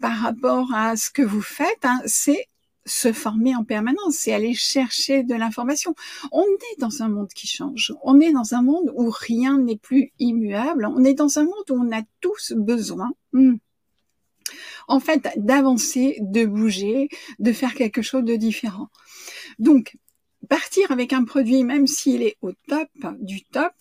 par 0.00 0.16
rapport 0.18 0.72
à 0.74 0.96
ce 0.96 1.10
que 1.10 1.22
vous 1.22 1.42
faites, 1.42 1.84
hein, 1.84 2.00
c'est 2.06 2.46
se 2.88 3.12
former 3.12 3.54
en 3.54 3.64
permanence, 3.64 4.16
c'est 4.16 4.32
aller 4.32 4.54
chercher 4.54 5.22
de 5.22 5.34
l'information. 5.34 5.94
On 6.32 6.42
est 6.42 6.80
dans 6.80 7.02
un 7.02 7.08
monde 7.08 7.28
qui 7.28 7.46
change. 7.46 7.94
On 8.02 8.20
est 8.20 8.32
dans 8.32 8.54
un 8.54 8.62
monde 8.62 8.92
où 8.94 9.10
rien 9.10 9.58
n'est 9.58 9.76
plus 9.76 10.12
immuable. 10.18 10.86
On 10.86 11.04
est 11.04 11.14
dans 11.14 11.38
un 11.38 11.44
monde 11.44 11.70
où 11.70 11.74
on 11.74 11.92
a 11.96 12.02
tous 12.20 12.52
besoin. 12.56 13.10
Hmm, 13.32 13.56
en 14.88 15.00
fait, 15.00 15.28
d'avancer, 15.36 16.16
de 16.20 16.46
bouger, 16.46 17.08
de 17.38 17.52
faire 17.52 17.74
quelque 17.74 18.02
chose 18.02 18.24
de 18.24 18.36
différent. 18.36 18.88
Donc, 19.58 19.96
partir 20.48 20.90
avec 20.90 21.12
un 21.12 21.24
produit, 21.24 21.64
même 21.64 21.86
s'il 21.86 22.22
est 22.22 22.36
au 22.40 22.52
top 22.68 22.88
du 23.20 23.42
top, 23.44 23.74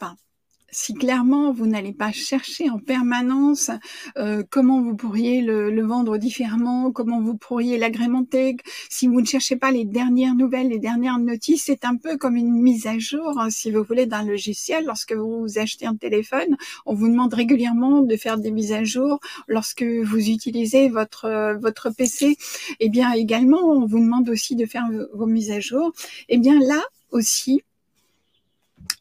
si 0.77 0.93
clairement 0.93 1.51
vous 1.51 1.65
n'allez 1.65 1.91
pas 1.91 2.11
chercher 2.11 2.69
en 2.69 2.77
permanence 2.77 3.71
euh, 4.17 4.43
comment 4.49 4.79
vous 4.79 4.95
pourriez 4.95 5.41
le, 5.41 5.81
vendre 5.81 6.17
différemment, 6.17 6.91
comment 6.91 7.19
vous 7.19 7.35
pourriez 7.35 7.79
l'agrémenter, 7.79 8.57
si 8.89 9.07
vous 9.07 9.19
ne 9.19 9.25
cherchez 9.25 9.55
pas 9.55 9.71
les 9.71 9.85
dernières 9.85 10.35
nouvelles, 10.35 10.69
les 10.69 10.77
dernières 10.77 11.17
notices, 11.17 11.63
c'est 11.65 11.83
un 11.83 11.95
peu 11.95 12.17
comme 12.17 12.35
une 12.35 12.51
mise 12.51 12.85
à 12.85 12.99
jour, 12.99 13.39
hein, 13.39 13.49
si 13.49 13.71
vous 13.71 13.83
voulez, 13.83 14.05
d'un 14.05 14.23
logiciel. 14.23 14.85
Lorsque 14.85 15.13
vous 15.13 15.57
achetez 15.57 15.87
un 15.87 15.95
téléphone, 15.95 16.57
on 16.85 16.93
vous 16.93 17.07
demande 17.07 17.33
régulièrement 17.33 18.01
de 18.01 18.15
faire 18.15 18.37
des 18.37 18.51
mises 18.51 18.73
à 18.73 18.83
jour. 18.83 19.19
Lorsque 19.47 19.83
vous 19.83 20.29
utilisez 20.29 20.89
votre 20.89 21.57
votre 21.59 21.89
PC, 21.89 22.37
eh 22.79 22.89
bien 22.89 23.11
également, 23.13 23.63
on 23.63 23.85
vous 23.87 23.99
demande 23.99 24.29
aussi 24.29 24.55
de 24.55 24.65
faire 24.67 24.87
vos 25.13 25.25
mises 25.25 25.51
à 25.51 25.59
jour. 25.59 25.91
Eh 26.29 26.37
bien 26.37 26.59
là 26.59 26.83
aussi, 27.11 27.63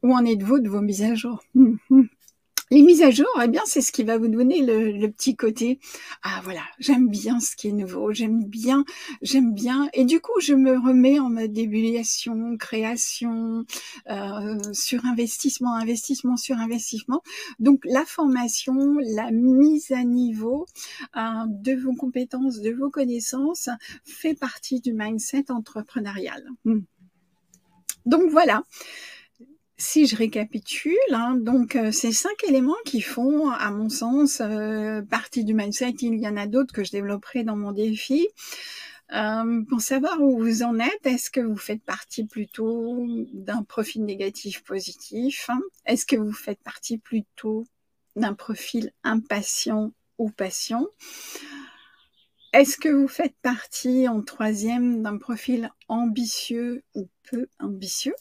où 0.03 0.13
en 0.13 0.25
êtes-vous 0.25 0.61
de 0.61 0.69
vos 0.69 0.81
mises 0.81 1.03
à 1.03 1.15
jour 1.15 1.43
hum, 1.55 1.79
hum. 1.91 2.09
Les 2.73 2.83
mises 2.83 3.03
à 3.03 3.13
jour, 3.13 3.29
eh 3.41 3.47
bien, 3.47 3.63
c'est 3.65 3.81
ce 3.81 3.93
qui 3.93 4.03
va 4.03 4.19
vous 4.19 4.27
donner 4.27 4.61
le, 4.61 5.07
petit 5.09 5.37
côté. 5.37 5.79
Ah 6.25 6.41
voilà, 6.43 6.63
j'aime 6.81 7.09
bien 7.09 7.39
ce 7.39 7.55
qui 7.55 7.69
est 7.69 7.73
nouveau, 7.73 8.13
j'aime 8.13 8.43
bien, 8.45 8.85
j'aime 9.23 9.55
bien. 9.55 9.89
Et 9.93 10.05
du 10.05 10.19
coup, 10.19 10.41
je 10.41 10.53
me 10.53 10.73
remets 10.73 11.21
en 11.21 11.31
mode 11.31 11.53
débulliation, 11.53 12.57
création, 12.57 13.65
euh, 14.11 14.59
sur 14.73 15.05
investissement, 15.05 15.77
investissement 15.77 16.37
sur 16.37 16.57
investissement. 16.57 17.23
Donc 17.61 17.85
la 17.85 18.05
formation, 18.05 18.97
la 18.99 19.31
mise 19.31 19.93
à 19.93 20.03
niveau 20.03 20.67
euh, 21.17 21.21
de 21.47 21.73
vos 21.73 21.95
compétences, 21.95 22.61
de 22.61 22.73
vos 22.73 22.91
connaissances, 22.91 23.69
fait 24.03 24.35
partie 24.35 24.81
du 24.81 24.93
mindset 24.93 25.53
entrepreneurial. 25.53 26.45
Hum. 26.65 26.83
Donc 28.07 28.29
voilà 28.29 28.65
si 29.79 30.07
je 30.07 30.17
récapitule, 30.17 30.97
hein, 31.13 31.37
donc 31.37 31.77
euh, 31.77 31.93
ces 31.93 32.13
cinq 32.13 32.45
éléments 32.49 32.77
qui 32.87 33.03
font, 33.03 33.51
à 33.51 33.71
mon 33.71 33.89
sens, 33.89 34.41
euh, 34.41 35.03
partie 35.03 35.45
du 35.45 35.53
mindset, 35.53 35.95
il 36.01 36.19
y 36.19 36.27
en 36.27 36.37
a 36.37 36.47
d'autres 36.47 36.73
que 36.73 36.85
je 36.85 36.93
développerai 36.93 37.45
dans 37.45 37.57
mon 37.57 37.73
défi. 37.73 38.29
Euh, 39.13 39.63
pour 39.69 39.83
savoir 39.83 40.21
où 40.21 40.43
vous 40.43 40.63
en 40.63 40.79
êtes, 40.79 41.07
est-ce 41.07 41.31
que 41.31 41.41
vous 41.41 41.59
faites 41.59 41.83
partie 41.83 42.25
plutôt 42.25 43.07
d'un 43.33 43.63
profil 43.63 44.05
négatif 44.05 44.65
positif 44.65 45.49
Est-ce 45.85 46.07
que 46.07 46.17
vous 46.17 46.33
faites 46.33 46.61
partie 46.63 46.99
plutôt 46.99 47.65
d'un 48.17 48.35
profil 48.35 48.93
impatient 49.05 49.93
ou 50.19 50.31
patient? 50.31 50.87
Est-ce 52.53 52.79
que 52.79 52.89
vous 52.89 53.09
faites 53.09 53.37
partie 53.43 54.09
en 54.09 54.23
troisième 54.23 55.03
d'un 55.03 55.19
profil 55.19 55.71
ambitieux 55.89 56.83
ou 56.95 57.09
peu 57.31 57.47
ambitieux? 57.61 58.15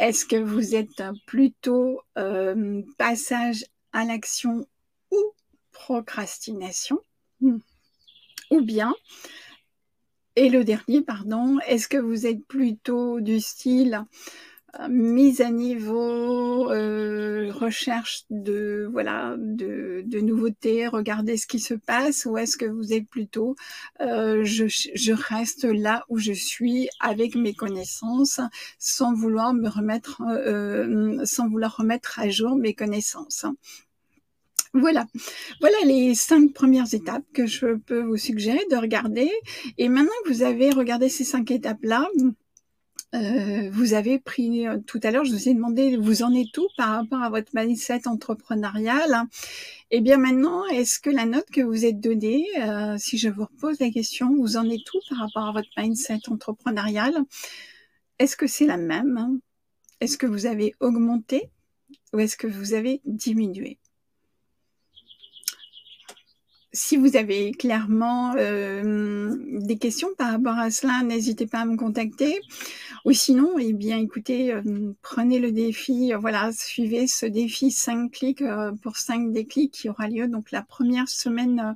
Est-ce 0.00 0.24
que 0.24 0.36
vous 0.36 0.74
êtes 0.74 1.02
plutôt 1.26 2.00
euh, 2.16 2.82
passage 2.96 3.66
à 3.92 4.04
l'action 4.06 4.66
ou 5.10 5.32
procrastination? 5.72 6.98
Ou 7.42 8.60
bien, 8.62 8.94
et 10.36 10.48
le 10.48 10.64
dernier, 10.64 11.02
pardon, 11.02 11.58
est-ce 11.66 11.86
que 11.86 11.98
vous 11.98 12.26
êtes 12.26 12.44
plutôt 12.46 13.20
du 13.20 13.40
style 13.40 14.04
mise 14.88 15.40
à 15.40 15.50
niveau, 15.50 16.70
euh, 16.70 17.50
recherche 17.52 18.24
de 18.30 18.88
voilà 18.90 19.34
de, 19.38 20.02
de, 20.06 20.20
nouveautés, 20.20 20.86
regarder 20.86 21.36
ce 21.36 21.46
qui 21.46 21.58
se 21.58 21.74
passe, 21.74 22.26
ou 22.26 22.38
est-ce 22.38 22.56
que 22.56 22.66
vous 22.66 22.92
êtes 22.92 23.08
plutôt 23.08 23.56
euh, 24.00 24.44
je, 24.44 24.66
je 24.68 25.12
reste 25.12 25.64
là 25.64 26.04
où 26.08 26.18
je 26.18 26.32
suis 26.32 26.88
avec 27.00 27.34
mes 27.34 27.54
connaissances, 27.54 28.40
sans 28.78 29.14
vouloir 29.14 29.54
me 29.54 29.68
remettre, 29.68 30.22
euh, 30.28 31.24
sans 31.24 31.48
vouloir 31.48 31.76
remettre 31.76 32.20
à 32.20 32.28
jour 32.28 32.56
mes 32.56 32.74
connaissances. 32.74 33.46
Voilà, 34.72 35.04
voilà 35.60 35.76
les 35.84 36.14
cinq 36.14 36.52
premières 36.52 36.94
étapes 36.94 37.24
que 37.34 37.44
je 37.44 37.74
peux 37.74 38.02
vous 38.02 38.16
suggérer 38.16 38.60
de 38.70 38.76
regarder. 38.76 39.28
Et 39.78 39.88
maintenant 39.88 40.12
que 40.24 40.32
vous 40.32 40.42
avez 40.42 40.70
regardé 40.70 41.08
ces 41.08 41.24
cinq 41.24 41.50
étapes-là, 41.50 42.06
euh, 43.14 43.70
vous 43.72 43.94
avez 43.94 44.20
pris 44.20 44.68
euh, 44.68 44.78
tout 44.86 45.00
à 45.02 45.10
l'heure, 45.10 45.24
je 45.24 45.32
vous 45.32 45.48
ai 45.48 45.54
demandé, 45.54 45.96
vous 45.96 46.22
en 46.22 46.32
êtes 46.32 46.52
tout 46.52 46.68
par 46.76 46.90
rapport 46.90 47.22
à 47.22 47.28
votre 47.30 47.50
mindset 47.54 48.06
entrepreneurial. 48.06 49.24
Et 49.90 49.96
eh 49.96 50.00
bien 50.00 50.16
maintenant, 50.16 50.64
est-ce 50.66 51.00
que 51.00 51.10
la 51.10 51.26
note 51.26 51.50
que 51.50 51.60
vous 51.60 51.84
êtes 51.84 51.98
donnée, 51.98 52.46
euh, 52.60 52.96
si 52.98 53.18
je 53.18 53.28
vous 53.28 53.44
repose 53.44 53.80
la 53.80 53.90
question, 53.90 54.34
vous 54.36 54.56
en 54.56 54.68
êtes 54.70 54.84
tout 54.84 55.00
par 55.08 55.18
rapport 55.18 55.48
à 55.48 55.52
votre 55.52 55.68
mindset 55.76 56.20
entrepreneurial? 56.28 57.14
Est-ce 58.20 58.36
que 58.36 58.46
c'est 58.46 58.66
la 58.66 58.76
même 58.76 59.40
Est-ce 60.00 60.16
que 60.16 60.26
vous 60.26 60.46
avez 60.46 60.74
augmenté 60.78 61.50
ou 62.12 62.20
est-ce 62.20 62.36
que 62.36 62.46
vous 62.46 62.74
avez 62.74 63.00
diminué? 63.04 63.78
Si 66.72 66.96
vous 66.96 67.16
avez 67.16 67.50
clairement 67.50 68.34
euh, 68.36 69.34
des 69.60 69.76
questions 69.76 70.08
par 70.16 70.30
rapport 70.32 70.56
à 70.56 70.70
cela, 70.70 71.02
n'hésitez 71.02 71.46
pas 71.46 71.60
à 71.60 71.64
me 71.64 71.76
contacter. 71.76 72.40
Ou 73.04 73.12
sinon, 73.12 73.58
eh 73.58 73.72
bien, 73.72 73.98
écoutez, 73.98 74.52
euh, 74.52 74.62
prenez 75.02 75.40
le 75.40 75.50
défi, 75.50 76.12
euh, 76.12 76.18
voilà, 76.18 76.52
suivez 76.52 77.06
ce 77.06 77.26
défi 77.26 77.70
5 77.70 78.12
clics 78.12 78.44
pour 78.82 78.96
5 78.98 79.32
déclics 79.32 79.72
qui 79.72 79.88
aura 79.88 80.08
lieu 80.08 80.28
donc 80.28 80.50
la 80.52 80.62
première 80.62 81.08
semaine 81.08 81.74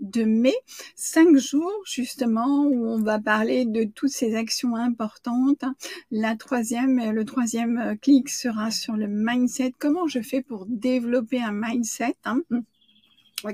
de 0.00 0.24
mai. 0.24 0.54
5 0.96 1.36
jours, 1.36 1.72
justement, 1.84 2.64
où 2.64 2.86
on 2.86 3.00
va 3.00 3.20
parler 3.20 3.64
de 3.64 3.84
toutes 3.84 4.10
ces 4.10 4.34
actions 4.34 4.74
importantes. 4.74 5.64
La 6.10 6.34
troisième, 6.36 7.12
le 7.12 7.24
troisième 7.24 7.96
clic 8.00 8.28
sera 8.28 8.70
sur 8.70 8.96
le 8.96 9.06
mindset. 9.06 9.72
Comment 9.78 10.08
je 10.08 10.20
fais 10.20 10.42
pour 10.42 10.66
développer 10.66 11.40
un 11.40 11.52
mindset 11.52 12.16
hein? 12.24 12.40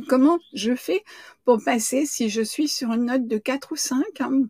Comment 0.09 0.39
je 0.53 0.75
fais 0.75 1.03
pour 1.45 1.63
passer, 1.65 2.07
si 2.07 2.29
je 2.29 2.43
suis 2.43 2.69
sur 2.69 2.93
une 2.93 3.07
note 3.07 3.27
de 3.27 3.39
4 3.39 3.73
ou 3.73 3.77
5, 3.77 4.03
hein, 4.21 4.43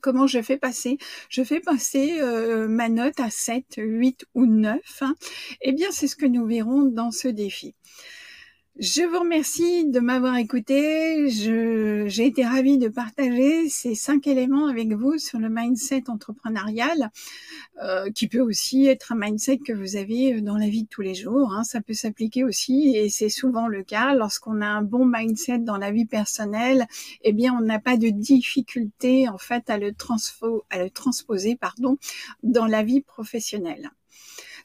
comment 0.00 0.26
je 0.26 0.40
fais 0.42 0.56
passer? 0.56 0.98
Je 1.28 1.42
fais 1.42 1.60
passer 1.60 2.20
euh, 2.20 2.68
ma 2.68 2.88
note 2.88 3.20
à 3.20 3.30
7, 3.30 3.64
8 3.76 4.26
ou 4.34 4.46
9. 4.46 4.80
Hein. 5.02 5.14
Eh 5.60 5.72
bien, 5.72 5.90
c'est 5.90 6.08
ce 6.08 6.16
que 6.16 6.26
nous 6.26 6.46
verrons 6.46 6.82
dans 6.82 7.10
ce 7.10 7.28
défi. 7.28 7.74
Je 8.78 9.02
vous 9.02 9.18
remercie 9.18 9.86
de 9.86 10.00
m'avoir 10.00 10.34
écouté. 10.38 11.28
J'ai 11.28 12.26
été 12.26 12.42
ravie 12.42 12.78
de 12.78 12.88
partager 12.88 13.68
ces 13.68 13.94
cinq 13.94 14.26
éléments 14.26 14.66
avec 14.66 14.94
vous 14.94 15.18
sur 15.18 15.38
le 15.38 15.50
mindset 15.50 16.04
entrepreneurial, 16.08 17.10
euh, 17.82 18.10
qui 18.10 18.28
peut 18.28 18.40
aussi 18.40 18.86
être 18.86 19.12
un 19.12 19.16
mindset 19.16 19.58
que 19.58 19.74
vous 19.74 19.96
avez 19.96 20.40
dans 20.40 20.56
la 20.56 20.70
vie 20.70 20.84
de 20.84 20.88
tous 20.88 21.02
les 21.02 21.14
jours. 21.14 21.52
Hein. 21.52 21.64
Ça 21.64 21.82
peut 21.82 21.92
s'appliquer 21.92 22.44
aussi, 22.44 22.96
et 22.96 23.10
c'est 23.10 23.28
souvent 23.28 23.68
le 23.68 23.82
cas 23.82 24.14
lorsqu'on 24.14 24.62
a 24.62 24.66
un 24.66 24.82
bon 24.82 25.04
mindset 25.04 25.58
dans 25.58 25.76
la 25.76 25.90
vie 25.90 26.06
personnelle. 26.06 26.86
Eh 27.24 27.34
bien, 27.34 27.54
on 27.54 27.60
n'a 27.60 27.78
pas 27.78 27.98
de 27.98 28.08
difficulté 28.08 29.28
en 29.28 29.38
fait 29.38 29.68
à 29.68 29.76
le, 29.76 29.92
à 30.70 30.82
le 30.82 30.88
transposer, 30.88 31.56
pardon, 31.56 31.98
dans 32.42 32.66
la 32.66 32.82
vie 32.82 33.02
professionnelle. 33.02 33.90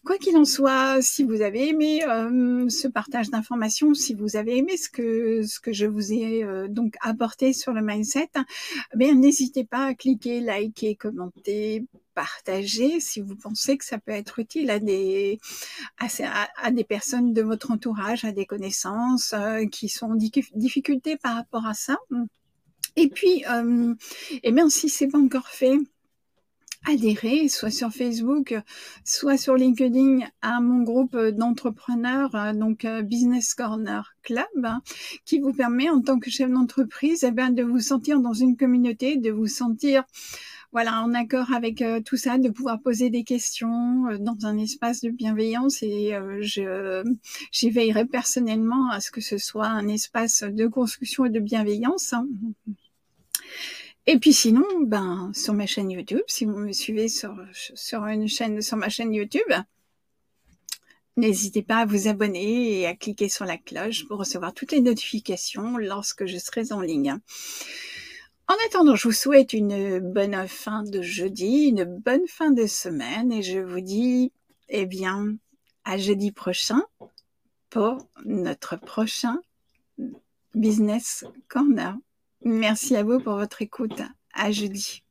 Quoi 0.05 0.17
qu'il 0.17 0.37
en 0.37 0.45
soit, 0.45 1.01
si 1.01 1.23
vous 1.23 1.41
avez 1.41 1.69
aimé 1.69 2.03
euh, 2.05 2.69
ce 2.69 2.87
partage 2.87 3.29
d'informations, 3.29 3.93
si 3.93 4.13
vous 4.13 4.35
avez 4.35 4.57
aimé 4.57 4.77
ce 4.77 4.89
que 4.89 5.43
ce 5.43 5.59
que 5.59 5.73
je 5.73 5.85
vous 5.85 6.13
ai 6.13 6.43
euh, 6.43 6.67
donc 6.67 6.95
apporté 7.01 7.53
sur 7.53 7.73
le 7.73 7.81
mindset, 7.81 8.29
eh 8.99 9.13
n'hésitez 9.13 9.63
pas 9.63 9.85
à 9.85 9.93
cliquer, 9.93 10.39
liker, 10.39 10.95
commenter, 10.95 11.85
partager 12.17 12.99
si 12.99 13.21
vous 13.21 13.35
pensez 13.35 13.77
que 13.77 13.85
ça 13.85 13.99
peut 13.99 14.11
être 14.11 14.39
utile 14.39 14.71
à 14.71 14.79
des 14.79 15.39
à, 15.99 16.71
des 16.71 16.83
personnes 16.83 17.31
de 17.31 17.43
votre 17.43 17.69
entourage, 17.69 18.25
à 18.25 18.31
des 18.31 18.47
connaissances 18.47 19.33
euh, 19.33 19.65
qui 19.65 19.87
sont 19.87 20.11
en 20.11 20.15
difficulté 20.15 21.15
par 21.17 21.35
rapport 21.35 21.67
à 21.67 21.75
ça. 21.75 21.97
Et 22.95 23.09
puis, 23.09 23.45
euh, 23.47 23.93
eh 24.41 24.51
bien, 24.51 24.67
si 24.69 24.89
c'est 24.89 25.07
pas 25.07 25.19
encore 25.19 25.47
fait, 25.47 25.77
adhérer, 26.89 27.49
soit 27.49 27.71
sur 27.71 27.91
Facebook, 27.91 28.55
soit 29.03 29.37
sur 29.37 29.55
LinkedIn, 29.55 30.19
à 30.41 30.61
mon 30.61 30.83
groupe 30.83 31.17
d'entrepreneurs, 31.17 32.33
euh, 32.35 32.53
donc 32.53 32.85
euh, 32.85 33.01
Business 33.01 33.53
Corner 33.53 34.15
Club, 34.23 34.45
hein, 34.63 34.81
qui 35.25 35.39
vous 35.39 35.53
permet 35.53 35.89
en 35.89 36.01
tant 36.01 36.19
que 36.19 36.29
chef 36.29 36.49
d'entreprise 36.49 37.23
eh 37.23 37.31
bien, 37.31 37.49
de 37.49 37.63
vous 37.63 37.79
sentir 37.79 38.19
dans 38.19 38.33
une 38.33 38.55
communauté, 38.55 39.17
de 39.17 39.31
vous 39.31 39.47
sentir 39.47 40.03
voilà, 40.73 41.01
en 41.01 41.13
accord 41.13 41.53
avec 41.53 41.81
euh, 41.81 42.01
tout 42.01 42.17
ça, 42.17 42.37
de 42.37 42.49
pouvoir 42.49 42.81
poser 42.81 43.09
des 43.09 43.23
questions 43.23 44.05
dans 44.19 44.45
un 44.45 44.57
espace 44.57 45.01
de 45.01 45.09
bienveillance 45.09 45.81
et 45.81 46.13
je 46.41 47.03
j'y 47.51 47.69
veillerai 47.69 48.05
personnellement 48.05 48.89
à 48.91 48.99
ce 48.99 49.11
que 49.11 49.21
ce 49.21 49.37
soit 49.37 49.67
un 49.67 49.87
espace 49.87 50.43
de 50.43 50.67
construction 50.67 51.25
et 51.25 51.29
de 51.29 51.39
bienveillance. 51.39 52.13
Hein. 52.13 52.27
Et 54.09 54.19
puis 54.19 54.31
sinon, 54.31 54.65
ben 54.83 55.31
sur 55.33 55.53
ma 55.53 55.65
chaîne 55.65 55.91
YouTube, 55.91 56.21
si 56.27 56.45
vous 56.45 56.57
me 56.57 56.71
suivez 56.71 57.09
sur, 57.09 57.35
sur 57.51 58.05
une 58.05 58.29
chaîne 58.29 58.61
sur 58.61 58.77
ma 58.77 58.87
chaîne 58.87 59.13
YouTube, 59.13 59.51
n'hésitez 61.17 61.61
pas 61.61 61.79
à 61.79 61.85
vous 61.85 62.07
abonner 62.07 62.79
et 62.79 62.87
à 62.87 62.95
cliquer 62.95 63.27
sur 63.27 63.43
la 63.43 63.57
cloche 63.57 64.07
pour 64.07 64.19
recevoir 64.19 64.53
toutes 64.53 64.71
les 64.71 64.79
notifications 64.79 65.77
lorsque 65.77 66.25
je 66.25 66.37
serai 66.37 66.71
en 66.71 66.79
ligne. 66.79 67.17
En 68.47 68.55
attendant, 68.67 68.95
je 68.95 69.09
vous 69.09 69.13
souhaite 69.13 69.51
une 69.51 69.99
bonne 69.99 70.47
fin 70.47 70.83
de 70.83 71.01
jeudi, 71.01 71.65
une 71.65 71.83
bonne 71.83 72.27
fin 72.29 72.51
de 72.51 72.65
semaine 72.65 73.33
et 73.33 73.41
je 73.41 73.59
vous 73.59 73.81
dis, 73.81 74.31
eh 74.69 74.85
bien, 74.85 75.35
à 75.83 75.97
jeudi 75.97 76.31
prochain 76.31 76.81
pour 77.69 78.07
notre 78.23 78.77
prochain 78.77 79.41
Business 80.55 81.25
Corner. 81.49 81.97
Merci 82.43 82.95
à 82.95 83.03
vous 83.03 83.19
pour 83.19 83.35
votre 83.35 83.61
écoute. 83.61 84.01
À 84.33 84.51
jeudi. 84.51 85.03